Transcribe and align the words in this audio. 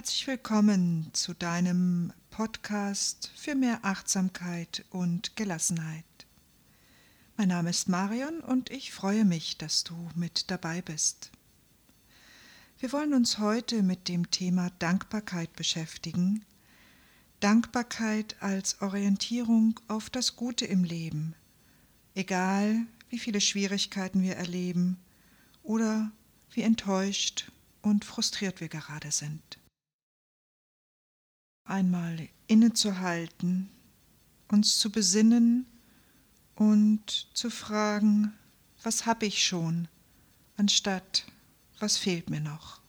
Herzlich 0.00 0.26
willkommen 0.28 1.10
zu 1.12 1.34
deinem 1.34 2.10
Podcast 2.30 3.30
für 3.36 3.54
mehr 3.54 3.80
Achtsamkeit 3.82 4.82
und 4.88 5.36
Gelassenheit. 5.36 6.06
Mein 7.36 7.48
Name 7.48 7.68
ist 7.68 7.86
Marion 7.86 8.40
und 8.40 8.70
ich 8.70 8.92
freue 8.92 9.26
mich, 9.26 9.58
dass 9.58 9.84
du 9.84 9.94
mit 10.14 10.50
dabei 10.50 10.80
bist. 10.80 11.30
Wir 12.78 12.92
wollen 12.92 13.12
uns 13.12 13.36
heute 13.36 13.82
mit 13.82 14.08
dem 14.08 14.30
Thema 14.30 14.70
Dankbarkeit 14.78 15.54
beschäftigen. 15.54 16.46
Dankbarkeit 17.40 18.36
als 18.40 18.80
Orientierung 18.80 19.78
auf 19.86 20.08
das 20.08 20.34
Gute 20.34 20.64
im 20.64 20.82
Leben, 20.82 21.34
egal 22.14 22.86
wie 23.10 23.18
viele 23.18 23.42
Schwierigkeiten 23.42 24.22
wir 24.22 24.36
erleben 24.36 24.96
oder 25.62 26.10
wie 26.52 26.62
enttäuscht 26.62 27.52
und 27.82 28.06
frustriert 28.06 28.62
wir 28.62 28.70
gerade 28.70 29.10
sind. 29.10 29.59
Einmal 31.64 32.28
innezuhalten, 32.46 33.70
uns 34.48 34.78
zu 34.78 34.90
besinnen 34.90 35.66
und 36.56 37.28
zu 37.34 37.50
fragen, 37.50 38.34
was 38.82 39.06
habe 39.06 39.26
ich 39.26 39.44
schon, 39.44 39.88
anstatt 40.56 41.26
was 41.78 41.96
fehlt 41.96 42.28
mir 42.28 42.40
noch. 42.40 42.80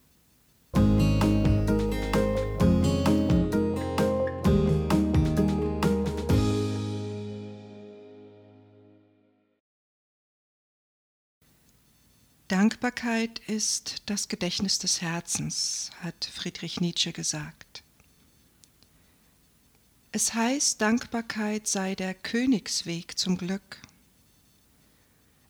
Dankbarkeit 12.51 13.39
ist 13.47 14.03
das 14.07 14.27
Gedächtnis 14.27 14.77
des 14.77 15.01
Herzens, 15.01 15.89
hat 16.01 16.25
Friedrich 16.25 16.81
Nietzsche 16.81 17.13
gesagt. 17.13 17.70
Es 20.13 20.33
heißt, 20.33 20.81
Dankbarkeit 20.81 21.67
sei 21.67 21.95
der 21.95 22.13
Königsweg 22.13 23.17
zum 23.17 23.37
Glück. 23.37 23.81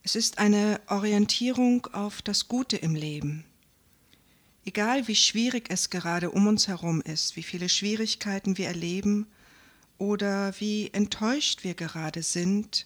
Es 0.04 0.16
ist 0.16 0.38
eine 0.38 0.80
Orientierung 0.88 1.88
auf 1.94 2.22
das 2.22 2.48
Gute 2.48 2.78
im 2.78 2.94
Leben. 2.94 3.44
Egal 4.64 5.08
wie 5.08 5.16
schwierig 5.16 5.66
es 5.70 5.90
gerade 5.90 6.30
um 6.30 6.46
uns 6.46 6.68
herum 6.68 7.02
ist, 7.02 7.36
wie 7.36 7.42
viele 7.42 7.70
Schwierigkeiten 7.70 8.60
wir 8.60 8.68
erleben 8.68 9.26
oder 9.98 10.54
wie 10.60 10.92
enttäuscht 10.94 11.64
wir 11.64 11.74
gerade 11.74 12.22
sind, 12.22 12.86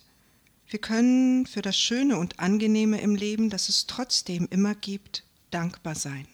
wir 0.69 0.79
können 0.79 1.45
für 1.45 1.61
das 1.61 1.77
Schöne 1.77 2.17
und 2.17 2.39
Angenehme 2.39 3.01
im 3.01 3.15
Leben, 3.15 3.49
das 3.49 3.67
es 3.67 3.85
trotzdem 3.85 4.47
immer 4.49 4.75
gibt, 4.75 5.25
dankbar 5.51 5.95
sein. 5.95 6.25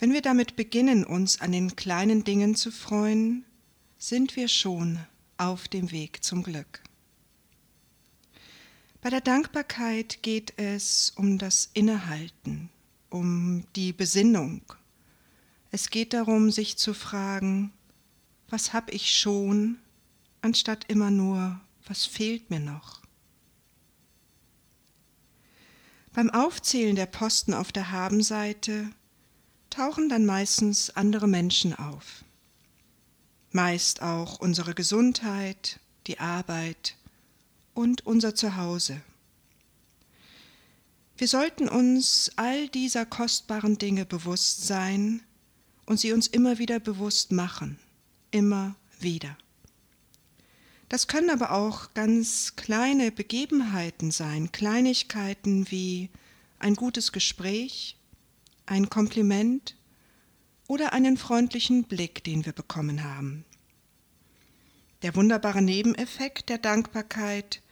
Wenn 0.00 0.12
wir 0.12 0.22
damit 0.22 0.54
beginnen, 0.54 1.04
uns 1.04 1.40
an 1.40 1.50
den 1.50 1.74
kleinen 1.74 2.22
Dingen 2.22 2.54
zu 2.54 2.70
freuen, 2.70 3.44
sind 3.98 4.36
wir 4.36 4.46
schon 4.46 5.00
auf 5.38 5.66
dem 5.66 5.90
Weg 5.90 6.22
zum 6.22 6.44
Glück. 6.44 6.84
Bei 9.00 9.10
der 9.10 9.20
Dankbarkeit 9.20 10.22
geht 10.22 10.54
es 10.56 11.12
um 11.16 11.36
das 11.38 11.70
Innehalten, 11.74 12.70
um 13.10 13.64
die 13.74 13.92
Besinnung. 13.92 14.62
Es 15.72 15.90
geht 15.90 16.12
darum, 16.12 16.52
sich 16.52 16.76
zu 16.76 16.94
fragen, 16.94 17.72
was 18.48 18.72
habe 18.72 18.92
ich 18.92 19.16
schon, 19.16 19.78
anstatt 20.42 20.84
immer 20.88 21.10
nur, 21.10 21.60
was 21.86 22.06
fehlt 22.06 22.50
mir 22.50 22.60
noch? 22.60 23.02
Beim 26.12 26.30
Aufzählen 26.30 26.94
der 26.94 27.06
Posten 27.06 27.52
auf 27.52 27.72
der 27.72 27.90
Habenseite 27.90 28.90
tauchen 29.70 30.08
dann 30.08 30.26
meistens 30.26 30.90
andere 30.90 31.28
Menschen 31.28 31.74
auf. 31.74 32.24
Meist 33.50 34.02
auch 34.02 34.40
unsere 34.40 34.74
Gesundheit, 34.74 35.80
die 36.06 36.18
Arbeit 36.20 36.96
und 37.74 38.06
unser 38.06 38.34
Zuhause. 38.34 39.00
Wir 41.16 41.28
sollten 41.28 41.68
uns 41.68 42.30
all 42.36 42.68
dieser 42.68 43.04
kostbaren 43.04 43.76
Dinge 43.78 44.06
bewusst 44.06 44.66
sein 44.66 45.22
und 45.84 45.98
sie 45.98 46.12
uns 46.12 46.28
immer 46.28 46.58
wieder 46.58 46.78
bewusst 46.78 47.32
machen, 47.32 47.78
immer 48.30 48.76
wieder. 49.00 49.36
Das 50.88 51.06
können 51.06 51.28
aber 51.28 51.52
auch 51.52 51.92
ganz 51.92 52.56
kleine 52.56 53.12
Begebenheiten 53.12 54.10
sein, 54.10 54.52
Kleinigkeiten 54.52 55.70
wie 55.70 56.08
ein 56.58 56.74
gutes 56.74 57.12
Gespräch, 57.12 57.97
ein 58.70 58.90
Kompliment 58.90 59.76
oder 60.66 60.92
einen 60.92 61.16
freundlichen 61.16 61.84
Blick, 61.84 62.22
den 62.24 62.46
wir 62.46 62.52
bekommen 62.52 63.04
haben. 63.04 63.44
Der 65.02 65.14
wunderbare 65.14 65.62
Nebeneffekt 65.62 66.48
der 66.48 66.58
Dankbarkeit 66.58 67.62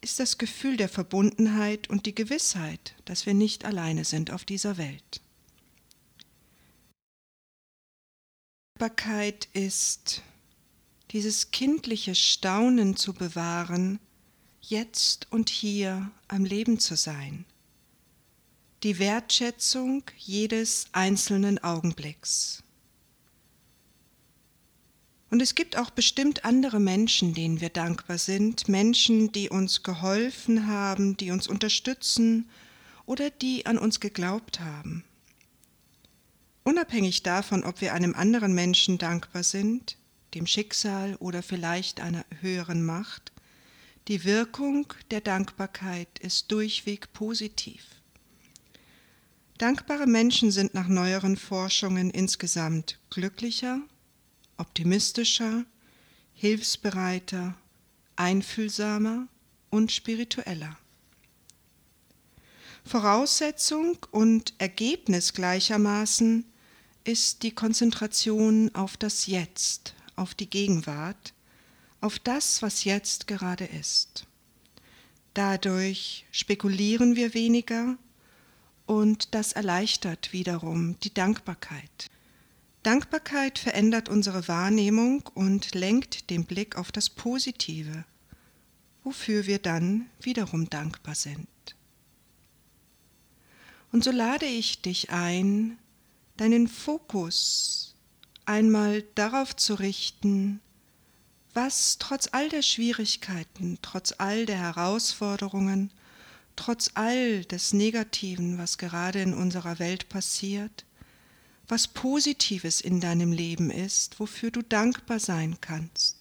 ist 0.00 0.18
das 0.18 0.38
Gefühl 0.38 0.76
der 0.76 0.88
Verbundenheit 0.88 1.90
und 1.90 2.06
die 2.06 2.14
Gewissheit, 2.14 2.94
dass 3.04 3.26
wir 3.26 3.34
nicht 3.34 3.64
alleine 3.64 4.04
sind 4.04 4.30
auf 4.30 4.44
dieser 4.44 4.78
Welt. 4.78 5.20
Dankbarkeit 8.80 9.46
ist 9.52 10.22
dieses 11.10 11.50
kindliche 11.50 12.14
Staunen 12.14 12.96
zu 12.96 13.12
bewahren, 13.12 14.00
jetzt 14.62 15.30
und 15.30 15.50
hier 15.50 16.10
am 16.28 16.46
Leben 16.46 16.78
zu 16.78 16.96
sein. 16.96 17.44
Die 18.82 18.98
Wertschätzung 18.98 20.04
jedes 20.16 20.86
einzelnen 20.92 21.62
Augenblicks. 21.62 22.62
Und 25.28 25.42
es 25.42 25.54
gibt 25.54 25.76
auch 25.76 25.90
bestimmt 25.90 26.46
andere 26.46 26.80
Menschen, 26.80 27.34
denen 27.34 27.60
wir 27.60 27.68
dankbar 27.68 28.16
sind, 28.16 28.68
Menschen, 28.68 29.32
die 29.32 29.50
uns 29.50 29.82
geholfen 29.82 30.66
haben, 30.66 31.18
die 31.18 31.30
uns 31.30 31.46
unterstützen 31.46 32.48
oder 33.04 33.28
die 33.28 33.66
an 33.66 33.76
uns 33.76 34.00
geglaubt 34.00 34.60
haben. 34.60 35.04
Unabhängig 36.64 37.22
davon, 37.22 37.64
ob 37.64 37.82
wir 37.82 37.92
einem 37.92 38.14
anderen 38.14 38.54
Menschen 38.54 38.96
dankbar 38.96 39.42
sind, 39.42 39.98
dem 40.32 40.46
Schicksal 40.46 41.16
oder 41.16 41.42
vielleicht 41.42 42.00
einer 42.00 42.24
höheren 42.40 42.82
Macht, 42.82 43.30
die 44.08 44.24
Wirkung 44.24 44.92
der 45.10 45.20
Dankbarkeit 45.20 46.18
ist 46.20 46.50
durchweg 46.50 47.12
positiv. 47.12 47.99
Dankbare 49.60 50.06
Menschen 50.06 50.50
sind 50.50 50.72
nach 50.72 50.88
neueren 50.88 51.36
Forschungen 51.36 52.08
insgesamt 52.08 52.98
glücklicher, 53.10 53.82
optimistischer, 54.56 55.66
hilfsbereiter, 56.32 57.54
einfühlsamer 58.16 59.28
und 59.68 59.92
spiritueller. 59.92 60.78
Voraussetzung 62.86 63.98
und 64.10 64.54
Ergebnis 64.56 65.34
gleichermaßen 65.34 66.46
ist 67.04 67.42
die 67.42 67.54
Konzentration 67.54 68.74
auf 68.74 68.96
das 68.96 69.26
Jetzt, 69.26 69.94
auf 70.16 70.34
die 70.34 70.48
Gegenwart, 70.48 71.34
auf 72.00 72.18
das, 72.18 72.62
was 72.62 72.84
jetzt 72.84 73.26
gerade 73.26 73.66
ist. 73.66 74.24
Dadurch 75.34 76.24
spekulieren 76.30 77.14
wir 77.14 77.34
weniger 77.34 77.98
und 78.90 79.36
das 79.36 79.52
erleichtert 79.52 80.32
wiederum 80.32 80.98
die 80.98 81.14
Dankbarkeit. 81.14 82.10
Dankbarkeit 82.82 83.60
verändert 83.60 84.08
unsere 84.08 84.48
Wahrnehmung 84.48 85.22
und 85.32 85.76
lenkt 85.76 86.28
den 86.28 86.44
Blick 86.44 86.74
auf 86.74 86.90
das 86.90 87.08
Positive, 87.08 88.04
wofür 89.04 89.46
wir 89.46 89.60
dann 89.60 90.06
wiederum 90.20 90.68
dankbar 90.68 91.14
sind. 91.14 91.46
Und 93.92 94.02
so 94.02 94.10
lade 94.10 94.46
ich 94.46 94.82
dich 94.82 95.10
ein, 95.10 95.78
deinen 96.36 96.66
Fokus 96.66 97.94
einmal 98.44 99.04
darauf 99.14 99.54
zu 99.54 99.74
richten, 99.74 100.60
was 101.54 101.98
trotz 101.98 102.30
all 102.32 102.48
der 102.48 102.62
Schwierigkeiten, 102.62 103.78
trotz 103.82 104.14
all 104.18 104.46
der 104.46 104.58
Herausforderungen, 104.58 105.92
trotz 106.60 106.90
all 106.92 107.42
des 107.46 107.72
Negativen, 107.72 108.58
was 108.58 108.76
gerade 108.76 109.22
in 109.22 109.32
unserer 109.32 109.78
Welt 109.78 110.10
passiert, 110.10 110.84
was 111.66 111.88
Positives 111.88 112.82
in 112.82 113.00
deinem 113.00 113.32
Leben 113.32 113.70
ist, 113.70 114.20
wofür 114.20 114.50
du 114.50 114.60
dankbar 114.60 115.20
sein 115.20 115.56
kannst. 115.62 116.18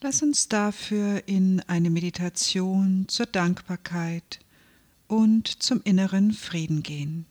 Lass 0.00 0.22
uns 0.22 0.48
dafür 0.48 1.26
in 1.26 1.60
eine 1.66 1.90
Meditation 1.90 3.06
zur 3.08 3.26
Dankbarkeit 3.26 4.38
und 5.08 5.48
zum 5.48 5.80
inneren 5.82 6.32
Frieden 6.32 6.84
gehen. 6.84 7.26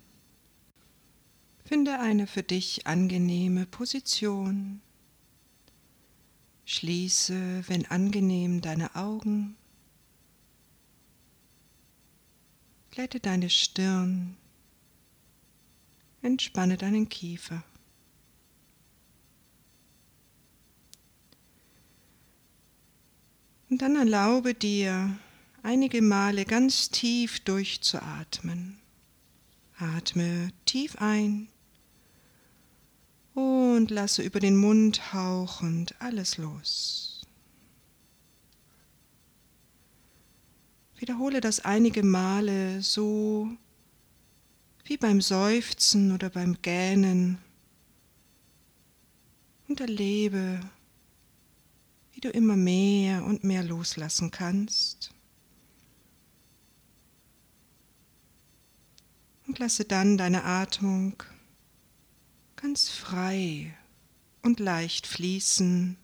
Finde 1.63 1.99
eine 2.01 2.27
für 2.27 2.43
dich 2.43 2.87
angenehme 2.87 3.65
Position. 3.67 4.81
Schließe, 6.65 7.63
wenn 7.67 7.85
angenehm, 7.85 8.59
deine 8.59 8.95
Augen. 8.95 9.55
Glätte 12.93 13.19
deine 13.19 13.49
Stirn. 13.49 14.37
Entspanne 16.21 16.77
deinen 16.77 17.09
Kiefer. 17.09 17.63
Und 23.71 23.81
dann 23.81 23.95
erlaube 23.95 24.53
dir, 24.53 25.17
einige 25.63 26.03
Male 26.03 26.45
ganz 26.45 26.91
tief 26.91 27.39
durchzuatmen. 27.39 28.77
Atme 29.79 30.51
tief 30.65 30.97
ein 30.99 31.47
und 33.33 33.89
lasse 33.89 34.21
über 34.21 34.39
den 34.39 34.55
Mund 34.55 35.15
hauchend 35.15 35.99
alles 35.99 36.37
los. 36.37 37.12
Wiederhole 41.03 41.41
das 41.41 41.59
einige 41.59 42.01
Male 42.01 42.81
so 42.81 43.49
wie 44.85 44.95
beim 44.95 45.19
Seufzen 45.19 46.13
oder 46.13 46.29
beim 46.29 46.61
Gähnen 46.61 47.39
und 49.67 49.81
erlebe, 49.81 50.61
wie 52.13 52.21
du 52.21 52.29
immer 52.29 52.55
mehr 52.55 53.25
und 53.25 53.43
mehr 53.43 53.65
loslassen 53.65 54.31
kannst. 54.31 55.13
Und 59.45 59.59
lasse 59.59 59.83
dann 59.83 60.17
deine 60.17 60.45
Atmung 60.45 61.21
ganz 62.55 62.87
frei 62.87 63.75
und 64.41 64.61
leicht 64.61 65.05
fließen 65.05 65.97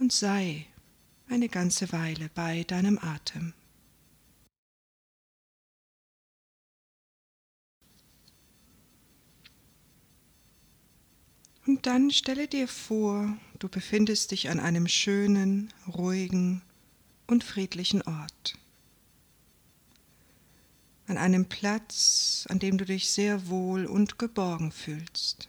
und 0.00 0.12
sei 0.12 0.66
eine 1.32 1.48
ganze 1.48 1.92
Weile 1.92 2.28
bei 2.34 2.62
deinem 2.64 2.98
Atem. 2.98 3.54
Und 11.66 11.86
dann 11.86 12.10
stelle 12.10 12.48
dir 12.48 12.68
vor, 12.68 13.36
du 13.58 13.68
befindest 13.68 14.32
dich 14.32 14.50
an 14.50 14.60
einem 14.60 14.88
schönen, 14.88 15.72
ruhigen 15.88 16.60
und 17.26 17.44
friedlichen 17.44 18.02
Ort. 18.02 18.58
An 21.06 21.16
einem 21.16 21.46
Platz, 21.46 22.46
an 22.50 22.58
dem 22.58 22.76
du 22.76 22.84
dich 22.84 23.10
sehr 23.10 23.48
wohl 23.48 23.86
und 23.86 24.18
geborgen 24.18 24.70
fühlst. 24.70 25.48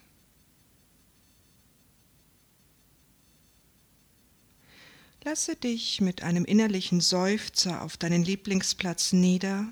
Lasse 5.25 5.55
dich 5.55 6.01
mit 6.01 6.21
einem 6.21 6.43
innerlichen 6.43 6.99
Seufzer 6.99 7.81
auf 7.81 7.95
deinen 7.95 8.25
Lieblingsplatz 8.25 9.13
nieder 9.13 9.71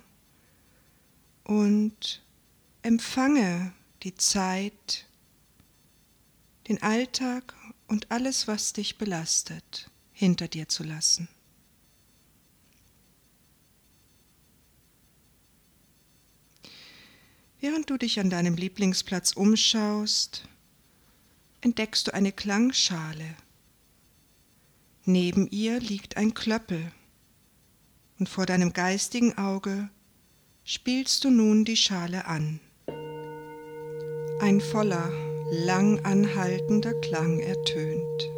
und 1.44 2.22
empfange 2.84 3.74
die 4.04 4.16
Zeit, 4.16 5.06
den 6.70 6.82
Alltag 6.82 7.54
und 7.90 8.12
alles, 8.12 8.48
was 8.48 8.72
dich 8.72 8.98
belastet, 8.98 9.92
hinter 10.14 10.48
dir 10.48 10.70
zu 10.70 10.84
lassen. 10.84 11.28
Während 17.60 17.90
du 17.90 17.98
dich 17.98 18.22
an 18.22 18.30
deinem 18.30 18.56
Lieblingsplatz 18.56 19.34
umschaust, 19.34 20.48
entdeckst 21.60 22.08
du 22.08 22.14
eine 22.14 22.32
Klangschale. 22.32 23.36
Neben 25.06 25.48
ihr 25.50 25.80
liegt 25.80 26.16
ein 26.16 26.36
Klöppel 26.36 26.92
und 28.20 28.30
vor 28.30 28.46
deinem 28.46 28.72
geistigen 28.72 29.36
Auge 29.36 29.90
spielst 30.64 31.24
du 31.24 31.32
nun 31.32 31.66
die 31.66 31.76
Schale 31.76 32.26
an. 32.26 32.60
Ein 34.42 34.62
voller, 34.62 35.12
lang 35.52 36.06
anhaltender 36.06 36.94
Klang 37.02 37.40
ertönt. 37.40 38.30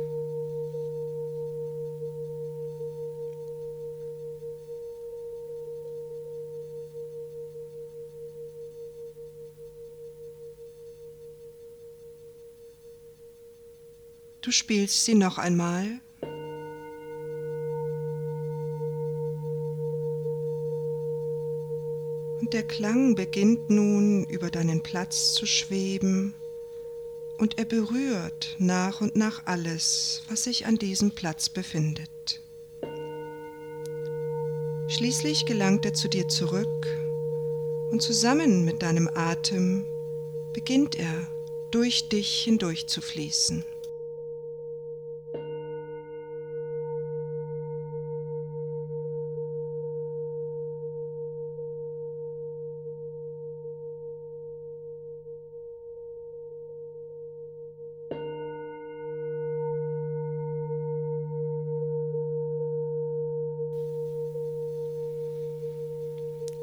Du 14.41 14.51
spielst 14.51 15.03
sie 15.03 15.15
noch 15.15 15.37
einmal. 15.37 15.99
Der 22.53 22.63
Klang 22.63 23.15
beginnt 23.15 23.71
nun 23.71 24.25
über 24.25 24.51
deinen 24.51 24.83
Platz 24.83 25.33
zu 25.33 25.47
schweben 25.47 26.35
und 27.39 27.57
er 27.57 27.65
berührt 27.65 28.55
nach 28.59 29.01
und 29.01 29.15
nach 29.15 29.45
alles, 29.45 30.21
was 30.29 30.43
sich 30.43 30.67
an 30.67 30.77
diesem 30.77 31.11
Platz 31.11 31.49
befindet. 31.49 32.41
Schließlich 34.87 35.47
gelangt 35.47 35.83
er 35.85 35.95
zu 35.95 36.07
dir 36.07 36.27
zurück 36.27 36.87
und 37.89 38.03
zusammen 38.03 38.63
mit 38.63 38.83
deinem 38.83 39.09
Atem 39.15 39.85
beginnt 40.53 40.95
er 40.95 41.27
durch 41.71 42.07
dich 42.09 42.43
hindurch 42.43 42.85
zu 42.85 43.01
fließen. 43.01 43.65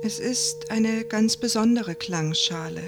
Es 0.02 0.18
ist 0.18 0.70
eine 0.70 1.04
ganz 1.04 1.36
besondere 1.36 1.94
Klangschale. 1.94 2.82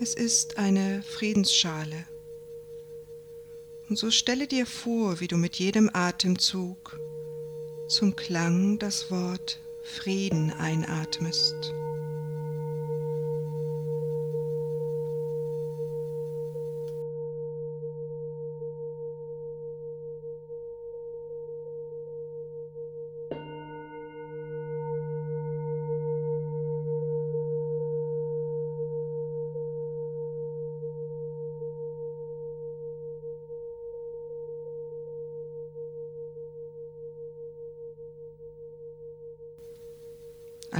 Es 0.00 0.14
ist 0.14 0.56
eine 0.56 1.02
Friedensschale. 1.02 2.06
Und 3.90 3.96
so 3.96 4.10
stelle 4.10 4.46
dir 4.46 4.64
vor, 4.64 5.20
wie 5.20 5.28
du 5.28 5.36
mit 5.36 5.56
jedem 5.56 5.90
Atemzug 5.92 6.98
zum 7.86 8.16
Klang 8.16 8.78
das 8.78 9.10
Wort 9.10 9.60
Frieden 9.82 10.50
einatmest. 10.52 11.74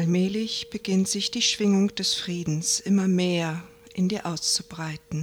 Allmählich 0.02 0.68
beginnt 0.68 1.06
sich 1.06 1.30
die 1.30 1.42
Schwingung 1.42 1.94
des 1.94 2.14
Friedens 2.14 2.80
immer 2.80 3.06
mehr 3.06 3.62
in 3.94 4.08
dir 4.08 4.26
auszubreiten. 4.26 5.22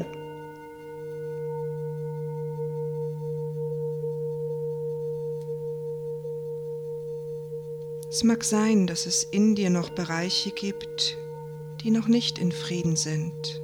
Es 8.10 8.24
mag 8.24 8.46
sein, 8.46 8.88
dass 8.88 9.06
es 9.06 9.26
in 9.26 9.54
dir 9.54 9.70
noch 9.70 9.90
Bereiche 9.90 10.52
gibt, 10.52 11.18
die 11.84 11.92
noch 11.92 12.08
nicht 12.08 12.40
in 12.40 12.54
Frieden 12.54 12.96
sind. 12.96 13.62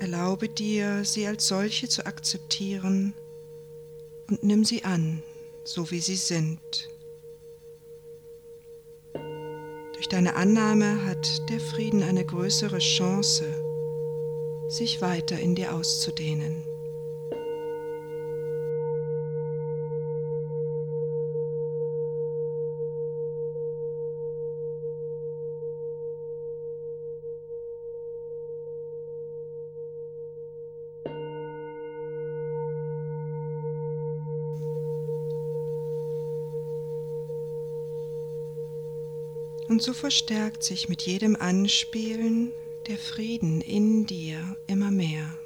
Erlaube 0.00 0.48
dir, 0.48 1.04
sie 1.04 1.24
als 1.28 1.46
solche 1.46 1.88
zu 1.88 2.04
akzeptieren 2.04 3.14
und 4.28 4.42
nimm 4.42 4.64
sie 4.64 4.82
an, 4.82 5.22
so 5.62 5.92
wie 5.92 6.00
sie 6.00 6.16
sind. 6.16 6.88
Deine 10.14 10.36
Annahme 10.36 11.04
hat 11.06 11.50
der 11.50 11.58
Frieden 11.58 12.04
eine 12.04 12.24
größere 12.24 12.78
Chance, 12.78 13.52
sich 14.68 15.02
weiter 15.02 15.40
in 15.40 15.56
dir 15.56 15.74
auszudehnen. 15.74 16.62
Und 39.68 39.82
so 39.82 39.92
verstärkt 39.92 40.62
sich 40.62 40.88
mit 40.88 41.02
jedem 41.02 41.36
Anspielen 41.36 42.52
der 42.86 42.98
Frieden 42.98 43.60
in 43.60 44.06
dir 44.06 44.56
immer 44.66 44.90
mehr. 44.90 45.38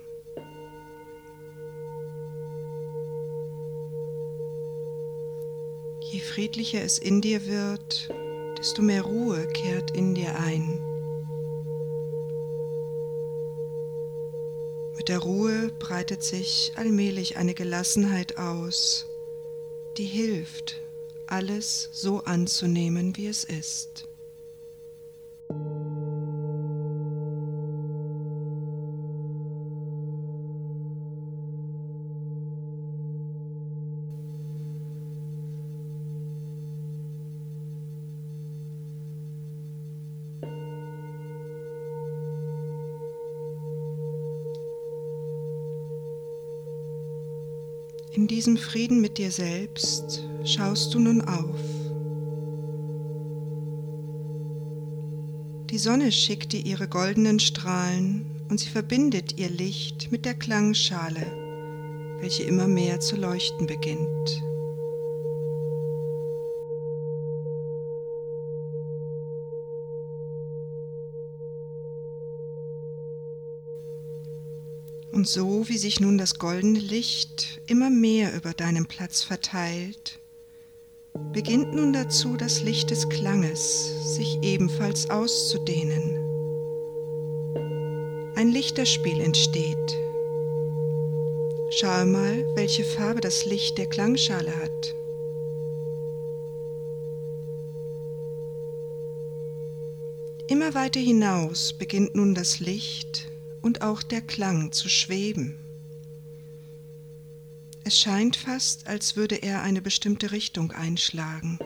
Je 6.10 6.20
friedlicher 6.20 6.82
es 6.82 6.98
in 6.98 7.20
dir 7.20 7.46
wird, 7.46 8.08
desto 8.58 8.82
mehr 8.82 9.02
Ruhe 9.02 9.46
kehrt 9.48 9.92
in 9.92 10.14
dir 10.14 10.37
ein. 10.38 10.82
Mit 14.96 15.08
der 15.08 15.20
Ruhe 15.20 15.70
breitet 15.78 16.25
sich 16.25 16.72
allmählich 16.75 17.37
eine 17.37 17.54
Gelassenheit 17.54 18.37
aus, 18.37 19.06
die 19.96 20.06
hilft, 20.06 20.80
alles 21.26 21.88
so 21.92 22.25
anzunehmen, 22.25 23.16
wie 23.16 23.28
es 23.28 23.44
ist. 23.44 24.08
In 48.18 48.26
diesem 48.26 48.56
Frieden 48.56 49.00
mit 49.00 49.16
dir 49.16 49.30
selbst 49.30 50.25
schaust 50.42 50.92
du 50.92 50.98
nun 50.98 51.20
auf. 51.20 51.60
Die 55.70 55.78
Sonne 55.78 56.10
schickt 56.10 56.52
dir 56.52 56.66
ihre 56.66 56.88
goldenen 56.88 57.38
Strahlen 57.38 58.26
und 58.50 58.58
sie 58.58 58.70
verbindet 58.70 59.38
ihr 59.38 59.48
Licht 59.48 60.10
mit 60.10 60.25
der 60.25 60.34
Klangschale, 60.34 61.25
welche 62.18 62.42
immer 62.42 62.66
mehr 62.66 62.98
zu 62.98 63.14
leuchten 63.14 63.68
beginnt. 63.68 64.42
Und 75.18 75.26
so 75.26 75.68
wie 75.68 75.78
sich 75.78 75.98
nun 75.98 76.16
das 76.16 76.38
goldene 76.38 76.78
Licht 76.78 77.60
immer 77.66 77.90
mehr 77.90 78.37
über 78.37 78.52
deinen 78.52 78.87
Platz 78.87 79.25
verteilt, 79.25 80.20
beginnt 81.32 81.75
nun 81.75 81.92
dazu 81.92 82.37
das 82.37 82.62
Licht 82.62 82.90
des 82.90 83.08
Klanges 83.08 84.14
sich 84.14 84.38
ebenfalls 84.42 85.10
auszudehnen. 85.10 86.20
Ein 88.37 88.52
Lichterspiel 88.52 89.20
entsteht. 89.20 89.96
Schau 91.70 92.06
mal, 92.06 92.46
welche 92.54 92.84
Farbe 92.84 93.20
das 93.20 93.44
Licht 93.44 93.76
der 93.76 93.87
Klangschale 93.87 94.54
hat. 94.54 94.94
Immer 100.46 100.75
weiter 100.75 101.00
hinaus 101.00 101.72
beginnt 101.72 102.14
nun 102.14 102.37
das 102.37 102.60
Licht 102.60 103.27
und 103.62 103.83
auch 103.83 104.03
der 104.03 104.21
Klang 104.21 104.73
zu 104.73 104.88
schweben. 104.88 105.59
Es 107.85 107.99
scheint 107.99 108.37
fast, 108.37 108.87
als 108.87 109.17
würde 109.17 109.37
er 109.37 109.62
eine 109.62 109.81
bestimmte 109.81 110.33
Richtung 110.33 110.73
einschlagen. 110.73 111.59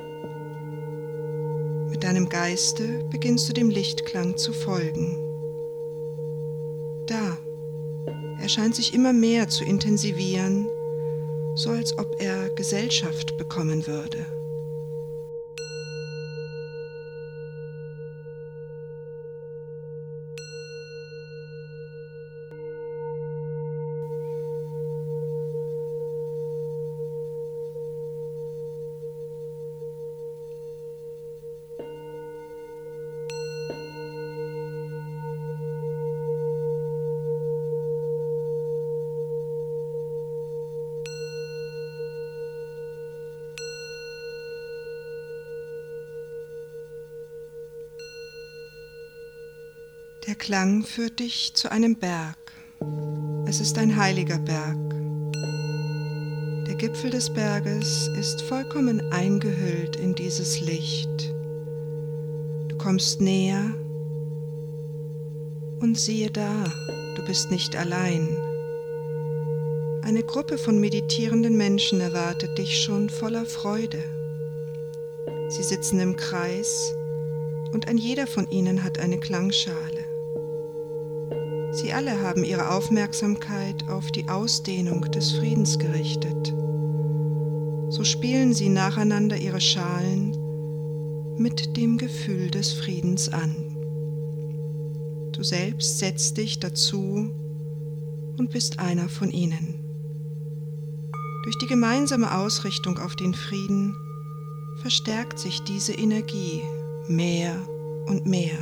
Mit 1.90 2.04
deinem 2.04 2.28
Geiste 2.28 3.04
beginnst 3.10 3.48
du 3.48 3.52
dem 3.52 3.70
Lichtklang 3.70 4.36
zu 4.36 4.52
folgen. 4.52 5.16
Da, 7.06 7.38
er 8.40 8.48
scheint 8.48 8.74
sich 8.76 8.94
immer 8.94 9.12
mehr 9.12 9.48
zu 9.48 9.64
intensivieren, 9.64 10.66
so 11.54 11.70
als 11.70 11.98
ob 11.98 12.20
er 12.20 12.50
Gesellschaft 12.50 13.36
bekommen 13.36 13.86
würde. 13.86 14.41
Der 50.32 50.38
Klang 50.38 50.82
führt 50.82 51.20
dich 51.20 51.52
zu 51.52 51.70
einem 51.70 51.94
Berg. 51.94 52.38
Es 53.46 53.60
ist 53.60 53.76
ein 53.76 53.94
heiliger 53.94 54.38
Berg. 54.38 54.78
Der 56.66 56.74
Gipfel 56.74 57.10
des 57.10 57.28
Berges 57.28 58.08
ist 58.18 58.40
vollkommen 58.40 59.12
eingehüllt 59.12 59.96
in 59.96 60.14
dieses 60.14 60.58
Licht. 60.62 61.34
Du 62.68 62.78
kommst 62.78 63.20
näher 63.20 63.74
und 65.80 65.98
siehe 65.98 66.30
da, 66.30 66.64
du 67.14 67.22
bist 67.26 67.50
nicht 67.50 67.76
allein. 67.76 68.26
Eine 70.00 70.22
Gruppe 70.22 70.56
von 70.56 70.80
meditierenden 70.80 71.58
Menschen 71.58 72.00
erwartet 72.00 72.56
dich 72.56 72.82
schon 72.82 73.10
voller 73.10 73.44
Freude. 73.44 74.02
Sie 75.50 75.62
sitzen 75.62 76.00
im 76.00 76.16
Kreis 76.16 76.94
und 77.74 77.86
ein 77.86 77.98
jeder 77.98 78.26
von 78.26 78.50
ihnen 78.50 78.82
hat 78.82 78.98
eine 78.98 79.20
Klangschale. 79.20 80.01
Sie 81.72 81.92
alle 81.94 82.20
haben 82.20 82.44
ihre 82.44 82.70
Aufmerksamkeit 82.70 83.88
auf 83.88 84.12
die 84.12 84.28
Ausdehnung 84.28 85.10
des 85.10 85.32
Friedens 85.32 85.78
gerichtet. 85.78 86.54
So 87.88 88.04
spielen 88.04 88.52
sie 88.52 88.68
nacheinander 88.68 89.38
ihre 89.38 89.60
Schalen 89.60 90.36
mit 91.38 91.76
dem 91.78 91.96
Gefühl 91.96 92.50
des 92.50 92.74
Friedens 92.74 93.30
an. 93.30 93.56
Du 95.32 95.42
selbst 95.42 95.98
setzt 95.98 96.36
dich 96.36 96.60
dazu 96.60 97.30
und 98.36 98.50
bist 98.50 98.78
einer 98.78 99.08
von 99.08 99.30
ihnen. 99.30 99.74
Durch 101.44 101.56
die 101.56 101.66
gemeinsame 101.66 102.36
Ausrichtung 102.36 102.98
auf 102.98 103.16
den 103.16 103.32
Frieden 103.32 103.96
verstärkt 104.82 105.38
sich 105.38 105.62
diese 105.62 105.94
Energie 105.94 106.60
mehr 107.08 107.56
und 108.06 108.26
mehr. 108.26 108.58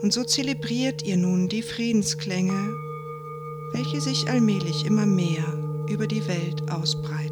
Und 0.00 0.12
so 0.12 0.24
zelebriert 0.24 1.02
ihr 1.02 1.16
nun 1.16 1.48
die 1.48 1.62
Friedensklänge, 1.62 2.74
welche 3.72 4.00
sich 4.00 4.28
allmählich 4.28 4.86
immer 4.86 5.06
mehr 5.06 5.44
über 5.88 6.06
die 6.06 6.26
Welt 6.28 6.70
ausbreiten. 6.70 7.27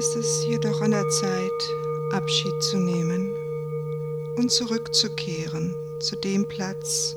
Ist 0.00 0.16
es 0.16 0.46
jedoch 0.46 0.80
an 0.80 0.92
der 0.92 1.06
Zeit, 1.10 1.50
Abschied 2.12 2.62
zu 2.62 2.78
nehmen 2.78 3.30
und 4.38 4.50
zurückzukehren 4.50 5.74
zu 6.00 6.16
dem 6.16 6.48
Platz, 6.48 7.14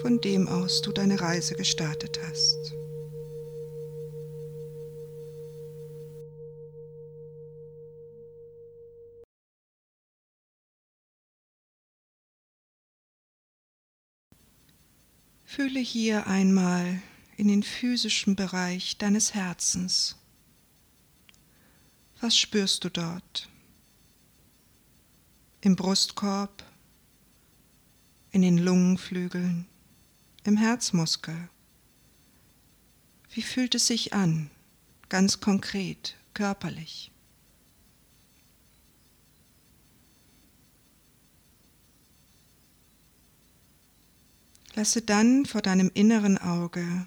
von 0.00 0.18
dem 0.18 0.48
aus 0.48 0.80
du 0.80 0.92
deine 0.92 1.20
Reise 1.20 1.54
gestartet 1.54 2.18
hast. 2.26 2.72
Fühle 15.44 15.80
hier 15.80 16.26
einmal 16.26 17.02
in 17.36 17.48
den 17.48 17.62
physischen 17.62 18.36
Bereich 18.36 18.96
deines 18.96 19.34
Herzens. 19.34 20.16
Was 22.24 22.38
spürst 22.38 22.82
du 22.82 22.88
dort? 22.88 23.50
Im 25.60 25.76
Brustkorb, 25.76 26.64
in 28.30 28.40
den 28.40 28.56
Lungenflügeln, 28.56 29.66
im 30.44 30.56
Herzmuskel. 30.56 31.50
Wie 33.30 33.42
fühlt 33.42 33.74
es 33.74 33.88
sich 33.88 34.14
an, 34.14 34.48
ganz 35.10 35.40
konkret, 35.40 36.16
körperlich? 36.32 37.10
Lasse 44.74 45.02
dann 45.02 45.44
vor 45.44 45.60
deinem 45.60 45.90
inneren 45.92 46.38
Auge 46.38 47.06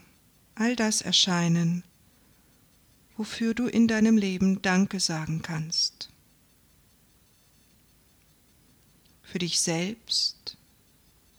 all 0.53 0.75
das 0.75 1.01
erscheinen, 1.01 1.83
wofür 3.17 3.53
du 3.53 3.67
in 3.67 3.87
deinem 3.87 4.17
Leben 4.17 4.61
Danke 4.61 4.99
sagen 4.99 5.41
kannst. 5.41 6.09
Für 9.23 9.39
dich 9.39 9.59
selbst, 9.59 10.57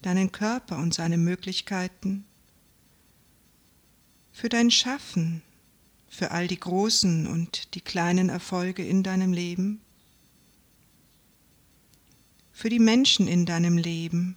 deinen 0.03 0.31
Körper 0.33 0.77
und 0.77 0.93
seine 0.93 1.17
Möglichkeiten, 1.17 2.25
für 4.33 4.49
dein 4.49 4.71
Schaffen, 4.71 5.43
für 6.09 6.33
all 6.33 6.49
die 6.49 6.61
großen 6.61 7.27
und 7.27 7.75
die 7.75 7.81
kleinen 7.81 8.29
Erfolge 8.29 8.85
in 8.85 9.03
deinem 9.03 9.33
Leben, 9.33 9.81
für 12.53 12.69
die 12.69 12.81
Menschen 12.81 13.29
in 13.29 13.47
deinem 13.47 13.79
Leben, 13.79 14.37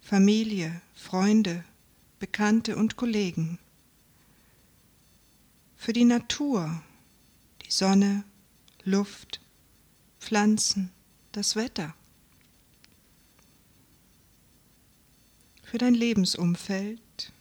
Familie, 0.00 0.80
Freunde, 0.94 1.64
Bekannte 2.18 2.76
und 2.76 2.96
Kollegen. 2.96 3.58
Für 5.80 5.94
die 5.94 6.04
Natur, 6.04 6.82
die 7.64 7.70
Sonne, 7.70 8.24
Luft, 8.84 9.40
Pflanzen, 10.20 10.90
das 11.32 11.56
Wetter. 11.56 11.94
Für 15.62 15.78
dein 15.78 15.94
Lebensumfeld, 15.94 17.32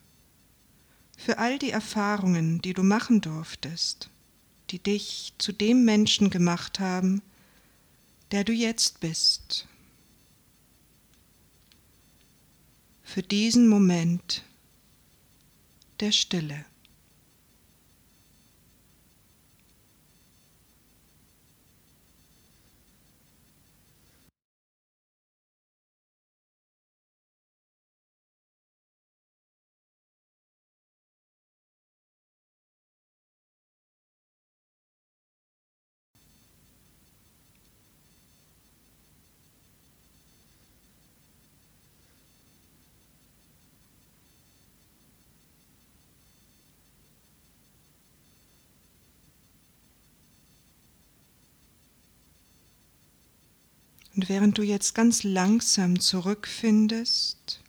für 1.17 1.37
all 1.37 1.59
die 1.59 1.71
Erfahrungen, 1.71 2.61
die 2.61 2.73
du 2.73 2.83
machen 2.83 3.19
durftest, 3.19 4.09
die 4.69 4.79
dich 4.79 5.33
zu 5.37 5.51
dem 5.51 5.83
Menschen 5.83 6.29
gemacht 6.29 6.79
haben, 6.79 7.21
der 8.31 8.45
du 8.45 8.53
jetzt 8.53 9.01
bist. 9.01 9.67
für 13.09 13.23
diesen 13.23 13.67
Moment 13.67 14.43
der 15.99 16.11
Stille. 16.11 16.63
Und 54.19 54.27
während 54.27 54.57
du 54.57 54.63
jetzt 54.63 54.95
ganz 54.95 55.23
langsam 55.23 55.97
zurückfindest, 55.97 57.61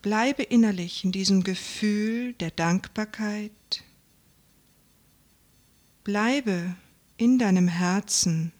bleibe 0.00 0.42
innerlich 0.42 1.04
in 1.04 1.12
diesem 1.12 1.44
Gefühl 1.44 2.32
der 2.32 2.50
Dankbarkeit, 2.50 3.84
bleibe 6.02 6.76
in 7.18 7.38
deinem 7.38 7.68
Herzen 7.68 8.52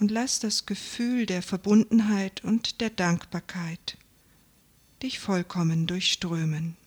und 0.00 0.10
lass 0.10 0.40
das 0.40 0.64
Gefühl 0.64 1.26
der 1.26 1.42
Verbundenheit 1.42 2.42
und 2.44 2.80
der 2.80 2.88
Dankbarkeit 2.88 3.98
dich 5.02 5.18
vollkommen 5.18 5.86
durchströmen. 5.86 6.78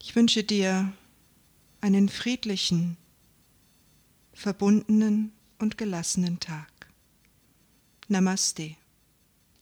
Ich 0.00 0.14
wünsche 0.14 0.44
dir 0.44 0.92
einen 1.80 2.10
friedlichen, 2.10 2.98
verbundenen 4.32 5.32
und 5.58 5.78
gelassenen 5.78 6.40
Tag. 6.40 6.70
Namaste, 8.08 8.76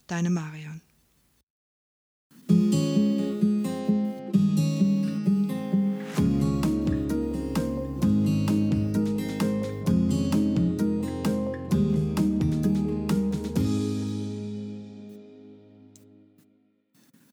deine 0.07 0.31
Marion. 0.31 0.81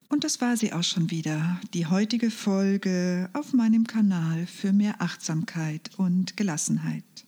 Und 0.10 0.24
das 0.24 0.42
war 0.42 0.58
sie 0.58 0.74
auch 0.74 0.84
schon 0.84 1.12
wieder, 1.12 1.62
die 1.76 1.86
heutige 1.86 2.32
Folge 2.32 3.30
auf 3.34 3.54
meinem 3.54 3.86
Kanal 3.86 4.48
für 4.48 4.74
mehr 4.74 4.96
Achtsamkeit 5.00 5.92
und 5.98 6.36
Gelassenheit. 6.36 7.27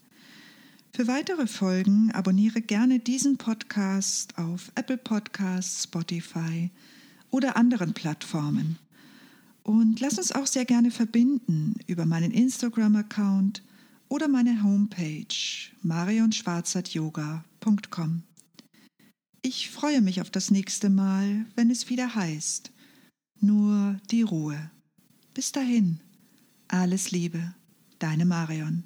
Für 1.00 1.08
weitere 1.08 1.48
Folgen 1.48 2.12
abonniere 2.12 2.62
gerne 2.62 3.00
diesen 3.00 3.38
Podcast 3.38 4.38
auf 4.38 4.70
Apple 4.76 4.98
Podcasts, 4.98 5.86
Spotify 5.86 6.70
oder 7.32 7.56
anderen 7.56 7.94
Plattformen. 7.94 8.78
Und 9.64 10.02
lass 10.02 10.18
uns 10.18 10.34
auch 10.34 10.46
sehr 10.46 10.66
gerne 10.66 10.92
verbinden 10.92 11.76
über 11.88 12.06
meinen 12.06 12.32
Instagram-Account 12.32 13.64
oder 14.10 14.28
meine 14.28 14.62
Homepage 14.62 15.26
marionschwarzertyoga.com. 15.84 18.24
Ich 19.42 19.70
freue 19.70 20.02
mich 20.02 20.20
auf 20.20 20.30
das 20.30 20.52
nächste 20.52 20.90
Mal, 20.90 21.46
wenn 21.56 21.72
es 21.72 21.90
wieder 21.90 22.14
heißt, 22.14 22.74
nur 23.40 23.96
die 24.12 24.24
Ruhe. 24.24 24.70
Bis 25.34 25.54
dahin, 25.54 26.02
alles 26.68 27.12
Liebe, 27.12 27.56
deine 28.00 28.26
Marion. 28.26 28.84